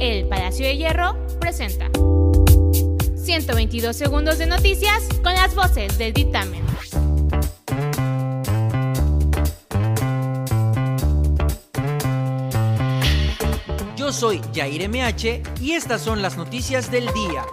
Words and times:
El 0.00 0.26
Palacio 0.28 0.66
de 0.66 0.78
Hierro 0.78 1.14
presenta 1.40 1.90
122 3.16 3.94
segundos 3.94 4.38
de 4.38 4.46
noticias 4.46 5.06
con 5.22 5.34
las 5.34 5.54
voces 5.54 5.98
del 5.98 6.14
dictamen. 6.14 6.64
Yo 13.94 14.10
soy 14.10 14.40
Jair 14.54 14.88
MH 14.88 15.42
y 15.60 15.72
estas 15.72 16.00
son 16.00 16.22
las 16.22 16.38
noticias 16.38 16.90
del 16.90 17.04
día. 17.12 17.44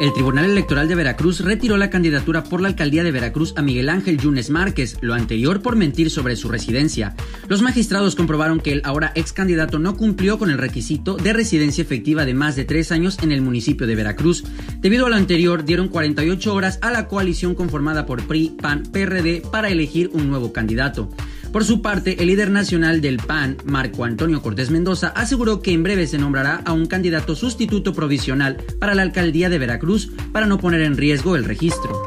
El 0.00 0.12
Tribunal 0.12 0.46
Electoral 0.46 0.88
de 0.88 0.96
Veracruz 0.96 1.40
retiró 1.40 1.76
la 1.76 1.88
candidatura 1.88 2.42
por 2.42 2.60
la 2.60 2.66
alcaldía 2.66 3.04
de 3.04 3.12
Veracruz 3.12 3.54
a 3.56 3.62
Miguel 3.62 3.88
Ángel 3.88 4.18
Yunes 4.18 4.50
Márquez, 4.50 4.98
lo 5.00 5.14
anterior 5.14 5.62
por 5.62 5.76
mentir 5.76 6.10
sobre 6.10 6.34
su 6.34 6.48
residencia. 6.48 7.14
Los 7.46 7.62
magistrados 7.62 8.16
comprobaron 8.16 8.58
que 8.58 8.72
el 8.72 8.82
ahora 8.84 9.12
ex 9.14 9.32
candidato 9.32 9.78
no 9.78 9.96
cumplió 9.96 10.36
con 10.36 10.50
el 10.50 10.58
requisito 10.58 11.16
de 11.16 11.32
residencia 11.32 11.82
efectiva 11.82 12.24
de 12.24 12.34
más 12.34 12.56
de 12.56 12.64
tres 12.64 12.90
años 12.90 13.18
en 13.22 13.30
el 13.30 13.40
municipio 13.40 13.86
de 13.86 13.94
Veracruz. 13.94 14.42
Debido 14.80 15.06
a 15.06 15.10
lo 15.10 15.16
anterior, 15.16 15.64
dieron 15.64 15.88
48 15.88 16.52
horas 16.52 16.80
a 16.82 16.90
la 16.90 17.06
coalición 17.06 17.54
conformada 17.54 18.04
por 18.04 18.26
PRI, 18.26 18.56
PAN, 18.60 18.82
PRD 18.82 19.42
para 19.52 19.70
elegir 19.70 20.10
un 20.12 20.28
nuevo 20.28 20.52
candidato. 20.52 21.08
Por 21.54 21.64
su 21.64 21.82
parte, 21.82 22.20
el 22.20 22.26
líder 22.26 22.50
nacional 22.50 23.00
del 23.00 23.18
PAN, 23.18 23.58
Marco 23.64 24.04
Antonio 24.04 24.42
Cortés 24.42 24.72
Mendoza, 24.72 25.12
aseguró 25.14 25.62
que 25.62 25.70
en 25.70 25.84
breve 25.84 26.08
se 26.08 26.18
nombrará 26.18 26.56
a 26.64 26.72
un 26.72 26.86
candidato 26.86 27.36
sustituto 27.36 27.92
provisional 27.94 28.56
para 28.80 28.96
la 28.96 29.02
alcaldía 29.02 29.48
de 29.48 29.60
Veracruz 29.60 30.10
para 30.32 30.46
no 30.46 30.58
poner 30.58 30.80
en 30.80 30.96
riesgo 30.96 31.36
el 31.36 31.44
registro. 31.44 32.02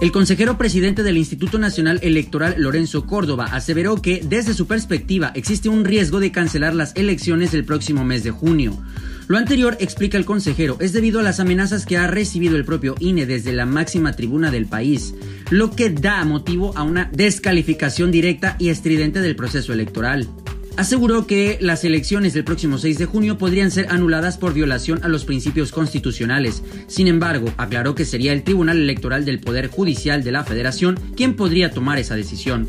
El 0.00 0.10
consejero 0.10 0.58
presidente 0.58 1.04
del 1.04 1.16
Instituto 1.16 1.60
Nacional 1.60 2.00
Electoral, 2.02 2.56
Lorenzo 2.58 3.06
Córdoba, 3.06 3.50
aseveró 3.52 4.02
que, 4.02 4.20
desde 4.20 4.52
su 4.52 4.66
perspectiva, 4.66 5.30
existe 5.36 5.68
un 5.68 5.84
riesgo 5.84 6.18
de 6.18 6.32
cancelar 6.32 6.74
las 6.74 6.92
elecciones 6.96 7.52
del 7.52 7.64
próximo 7.64 8.04
mes 8.04 8.24
de 8.24 8.32
junio. 8.32 8.82
Lo 9.32 9.38
anterior, 9.38 9.78
explica 9.80 10.18
el 10.18 10.26
consejero, 10.26 10.76
es 10.78 10.92
debido 10.92 11.18
a 11.18 11.22
las 11.22 11.40
amenazas 11.40 11.86
que 11.86 11.96
ha 11.96 12.06
recibido 12.06 12.54
el 12.54 12.66
propio 12.66 12.96
INE 13.00 13.24
desde 13.24 13.54
la 13.54 13.64
máxima 13.64 14.12
tribuna 14.12 14.50
del 14.50 14.66
país, 14.66 15.14
lo 15.48 15.70
que 15.70 15.88
da 15.88 16.22
motivo 16.26 16.76
a 16.76 16.82
una 16.82 17.08
descalificación 17.14 18.10
directa 18.10 18.56
y 18.58 18.68
estridente 18.68 19.22
del 19.22 19.34
proceso 19.34 19.72
electoral 19.72 20.28
aseguró 20.76 21.26
que 21.26 21.58
las 21.60 21.84
elecciones 21.84 22.32
del 22.34 22.44
próximo 22.44 22.78
6 22.78 22.98
de 22.98 23.06
junio 23.06 23.38
podrían 23.38 23.70
ser 23.70 23.88
anuladas 23.90 24.38
por 24.38 24.54
violación 24.54 25.00
a 25.02 25.08
los 25.08 25.24
principios 25.24 25.70
constitucionales. 25.70 26.62
Sin 26.86 27.08
embargo, 27.08 27.52
aclaró 27.58 27.94
que 27.94 28.06
sería 28.06 28.32
el 28.32 28.42
Tribunal 28.42 28.78
Electoral 28.78 29.24
del 29.24 29.40
Poder 29.40 29.68
Judicial 29.68 30.24
de 30.24 30.32
la 30.32 30.44
Federación 30.44 30.98
quien 31.14 31.36
podría 31.36 31.70
tomar 31.70 31.98
esa 31.98 32.16
decisión. 32.16 32.66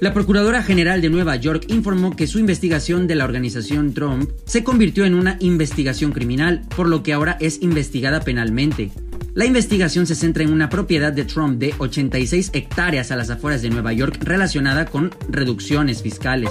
La 0.00 0.14
Procuradora 0.14 0.62
General 0.62 1.02
de 1.02 1.10
Nueva 1.10 1.36
York 1.36 1.66
informó 1.68 2.16
que 2.16 2.26
su 2.26 2.38
investigación 2.38 3.06
de 3.06 3.16
la 3.16 3.26
organización 3.26 3.92
Trump 3.92 4.30
se 4.46 4.64
convirtió 4.64 5.04
en 5.04 5.14
una 5.14 5.36
investigación 5.40 6.12
criminal, 6.12 6.62
por 6.74 6.88
lo 6.88 7.02
que 7.02 7.12
ahora 7.12 7.36
es 7.38 7.60
investigada 7.60 8.20
penalmente. 8.20 8.92
La 9.34 9.44
investigación 9.44 10.06
se 10.06 10.14
centra 10.14 10.42
en 10.42 10.54
una 10.54 10.70
propiedad 10.70 11.12
de 11.12 11.26
Trump 11.26 11.58
de 11.58 11.74
86 11.76 12.52
hectáreas 12.54 13.10
a 13.10 13.16
las 13.16 13.28
afueras 13.28 13.60
de 13.60 13.68
Nueva 13.68 13.92
York 13.92 14.16
relacionada 14.22 14.86
con 14.86 15.10
reducciones 15.28 16.00
fiscales. 16.00 16.50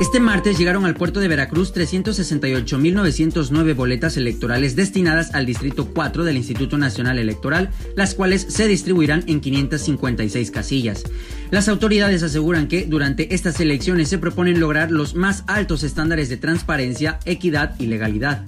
Este 0.00 0.18
martes 0.18 0.58
llegaron 0.58 0.86
al 0.86 0.96
puerto 0.96 1.20
de 1.20 1.28
Veracruz 1.28 1.72
368.909 1.72 3.76
boletas 3.76 4.16
electorales 4.16 4.74
destinadas 4.74 5.32
al 5.34 5.46
Distrito 5.46 5.90
4 5.94 6.24
del 6.24 6.36
Instituto 6.36 6.76
Nacional 6.78 7.20
Electoral, 7.20 7.70
las 7.94 8.16
cuales 8.16 8.44
se 8.48 8.66
distribuirán 8.66 9.22
en 9.28 9.40
556 9.40 10.50
casillas. 10.50 11.04
Las 11.52 11.68
autoridades 11.68 12.24
aseguran 12.24 12.66
que 12.66 12.86
durante 12.86 13.36
estas 13.36 13.60
elecciones 13.60 14.08
se 14.08 14.18
proponen 14.18 14.58
lograr 14.58 14.90
los 14.90 15.14
más 15.14 15.44
altos 15.46 15.84
estándares 15.84 16.28
de 16.28 16.38
transparencia, 16.38 17.20
equidad 17.24 17.76
y 17.78 17.86
legalidad. 17.86 18.44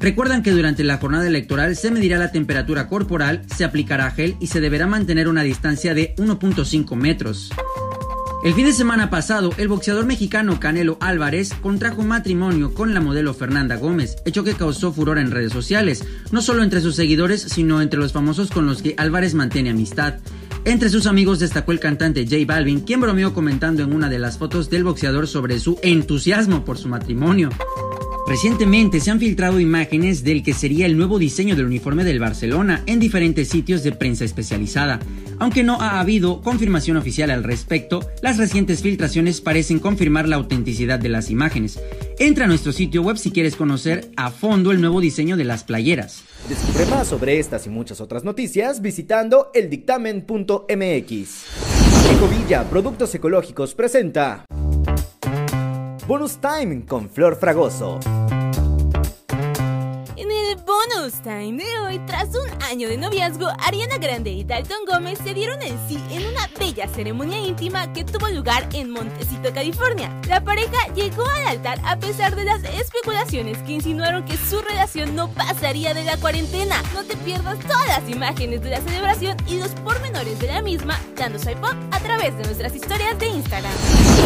Recuerdan 0.00 0.42
que 0.42 0.50
durante 0.50 0.82
la 0.82 0.98
jornada 0.98 1.28
electoral 1.28 1.76
se 1.76 1.92
medirá 1.92 2.18
la 2.18 2.32
temperatura 2.32 2.88
corporal, 2.88 3.42
se 3.54 3.64
aplicará 3.64 4.10
gel 4.10 4.34
y 4.40 4.48
se 4.48 4.60
deberá 4.60 4.88
mantener 4.88 5.28
una 5.28 5.44
distancia 5.44 5.94
de 5.94 6.16
1.5 6.16 6.96
metros. 6.96 7.52
El 8.42 8.54
fin 8.54 8.64
de 8.64 8.72
semana 8.72 9.10
pasado, 9.10 9.52
el 9.58 9.68
boxeador 9.68 10.06
mexicano 10.06 10.58
Canelo 10.58 10.96
Álvarez 11.00 11.52
contrajo 11.60 12.02
matrimonio 12.02 12.72
con 12.72 12.94
la 12.94 13.02
modelo 13.02 13.34
Fernanda 13.34 13.76
Gómez, 13.76 14.16
hecho 14.24 14.44
que 14.44 14.54
causó 14.54 14.94
furor 14.94 15.18
en 15.18 15.30
redes 15.30 15.52
sociales, 15.52 16.02
no 16.32 16.40
solo 16.40 16.62
entre 16.62 16.80
sus 16.80 16.96
seguidores, 16.96 17.42
sino 17.42 17.82
entre 17.82 18.00
los 18.00 18.14
famosos 18.14 18.50
con 18.50 18.64
los 18.64 18.80
que 18.80 18.94
Álvarez 18.96 19.34
mantiene 19.34 19.68
amistad. 19.68 20.14
Entre 20.64 20.88
sus 20.88 21.04
amigos 21.04 21.38
destacó 21.38 21.72
el 21.72 21.80
cantante 21.80 22.24
J 22.24 22.36
Balvin, 22.46 22.80
quien 22.80 23.02
bromeó 23.02 23.34
comentando 23.34 23.82
en 23.82 23.92
una 23.92 24.08
de 24.08 24.18
las 24.18 24.38
fotos 24.38 24.70
del 24.70 24.84
boxeador 24.84 25.28
sobre 25.28 25.60
su 25.60 25.78
entusiasmo 25.82 26.64
por 26.64 26.78
su 26.78 26.88
matrimonio. 26.88 27.50
Recientemente 28.26 29.00
se 29.00 29.10
han 29.10 29.18
filtrado 29.18 29.60
imágenes 29.60 30.22
del 30.22 30.42
que 30.42 30.54
sería 30.54 30.86
el 30.86 30.96
nuevo 30.96 31.18
diseño 31.18 31.56
del 31.56 31.66
uniforme 31.66 32.04
del 32.04 32.20
Barcelona 32.20 32.84
en 32.86 33.00
diferentes 33.00 33.48
sitios 33.48 33.82
de 33.82 33.92
prensa 33.92 34.24
especializada. 34.24 35.00
Aunque 35.40 35.64
no 35.64 35.80
ha 35.80 35.98
habido 36.00 36.42
confirmación 36.42 36.98
oficial 36.98 37.30
al 37.30 37.42
respecto, 37.44 38.06
las 38.20 38.36
recientes 38.36 38.82
filtraciones 38.82 39.40
parecen 39.40 39.78
confirmar 39.78 40.28
la 40.28 40.36
autenticidad 40.36 40.98
de 40.98 41.08
las 41.08 41.30
imágenes. 41.30 41.80
Entra 42.18 42.44
a 42.44 42.48
nuestro 42.48 42.72
sitio 42.72 43.00
web 43.02 43.16
si 43.16 43.30
quieres 43.32 43.56
conocer 43.56 44.10
a 44.18 44.30
fondo 44.30 44.70
el 44.70 44.82
nuevo 44.82 45.00
diseño 45.00 45.38
de 45.38 45.44
las 45.44 45.64
playeras. 45.64 46.24
Descubre 46.46 46.84
más 46.86 47.08
sobre 47.08 47.38
estas 47.38 47.66
y 47.66 47.70
muchas 47.70 48.02
otras 48.02 48.22
noticias 48.22 48.82
visitando 48.82 49.50
eldictamen.mx. 49.54 51.46
Ecovilla 52.14 52.64
Productos 52.64 53.14
Ecológicos 53.14 53.74
presenta 53.74 54.44
Bonus 56.06 56.38
Time 56.38 56.84
con 56.84 57.08
Flor 57.08 57.36
Fragoso. 57.36 57.98
Time 61.00 61.64
de 61.64 61.78
hoy, 61.80 61.98
tras 62.00 62.28
un 62.28 62.62
año 62.64 62.86
de 62.86 62.98
noviazgo, 62.98 63.48
Ariana 63.60 63.96
Grande 63.96 64.32
y 64.32 64.44
Dalton 64.44 64.84
Gómez 64.86 65.18
se 65.24 65.32
dieron 65.32 65.62
en 65.62 65.74
sí 65.88 65.98
en 66.10 66.26
una 66.26 66.46
bella 66.58 66.86
ceremonia 66.88 67.38
íntima 67.38 67.90
que 67.94 68.04
tuvo 68.04 68.28
lugar 68.28 68.68
en 68.74 68.90
Montecito, 68.90 69.50
California. 69.54 70.14
La 70.28 70.44
pareja 70.44 70.76
llegó 70.94 71.24
al 71.26 71.46
altar 71.46 71.78
a 71.84 71.98
pesar 71.98 72.36
de 72.36 72.44
las 72.44 72.62
especulaciones 72.64 73.56
que 73.62 73.72
insinuaron 73.72 74.26
que 74.26 74.36
su 74.36 74.60
relación 74.60 75.16
no 75.16 75.30
pasaría 75.30 75.94
de 75.94 76.04
la 76.04 76.18
cuarentena. 76.18 76.82
No 76.92 77.02
te 77.02 77.16
pierdas 77.16 77.58
todas 77.60 77.88
las 77.88 78.06
imágenes 78.10 78.60
de 78.60 78.68
la 78.68 78.82
celebración 78.82 79.38
y 79.46 79.56
los 79.56 79.70
pormenores 79.70 80.38
de 80.38 80.48
la 80.48 80.60
misma 80.60 81.00
dando 81.16 81.38
swipe 81.38 81.60
up 81.60 81.76
a 81.92 81.98
través 82.00 82.36
de 82.36 82.44
nuestras 82.44 82.74
historias 82.74 83.18
de 83.18 83.26
Instagram. 83.26 83.72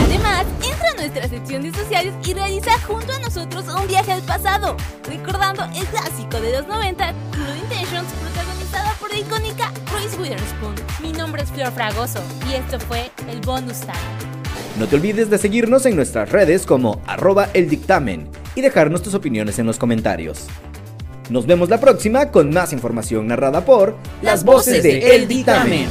Además, 0.06 0.44
entra 0.60 0.90
a 0.90 0.94
nuestra 0.94 1.28
sección 1.28 1.62
de 1.62 1.72
sociales 1.72 2.14
y 2.24 2.34
realiza 2.34 2.80
junto 2.80 3.12
a 3.12 3.18
nosotros 3.20 3.64
un 3.68 3.86
viaje 3.86 4.10
al 4.10 4.22
pasado, 4.22 4.76
recordando 5.08 5.64
el 5.76 5.86
clásico 5.86 6.40
de 6.40 6.63
los 6.66 6.76
90, 6.76 7.12
Blue 7.32 7.56
Intentions, 7.62 8.12
protagonizada 8.20 8.94
por 9.00 9.10
la 9.10 9.18
icónica 9.18 9.72
Reese 9.92 10.16
Witherspoon. 10.20 10.74
Mi 11.02 11.12
nombre 11.12 11.42
es 11.42 11.50
Flor 11.50 11.72
Fragoso 11.72 12.20
y 12.48 12.54
esto 12.54 12.78
fue 12.80 13.10
el 13.30 13.40
Bonus 13.40 13.80
Time. 13.80 13.94
No 14.78 14.86
te 14.86 14.96
olvides 14.96 15.30
de 15.30 15.38
seguirnos 15.38 15.86
en 15.86 15.96
nuestras 15.96 16.30
redes 16.30 16.66
como 16.66 17.00
arroba 17.06 17.48
el 17.54 17.68
dictamen 17.68 18.28
y 18.54 18.60
dejarnos 18.60 19.02
tus 19.02 19.14
opiniones 19.14 19.58
en 19.58 19.66
los 19.66 19.78
comentarios. 19.78 20.46
Nos 21.30 21.46
vemos 21.46 21.68
la 21.68 21.80
próxima 21.80 22.30
con 22.30 22.50
más 22.50 22.72
información 22.72 23.26
narrada 23.26 23.64
por 23.64 23.96
las 24.20 24.44
voces 24.44 24.82
de 24.82 25.16
El 25.16 25.26
Dictamen. 25.26 25.86